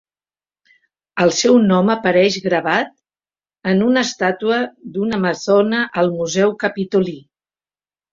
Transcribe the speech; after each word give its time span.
El 1.25 1.33
seu 1.39 1.57
nom 1.65 1.91
apareix 1.95 2.37
gravat 2.45 2.89
en 3.73 3.83
una 3.89 4.03
estàtua 4.09 4.57
d'una 4.95 5.19
amazona 5.21 5.83
al 6.03 6.11
Museu 6.15 6.55
Capitolí. 6.65 7.15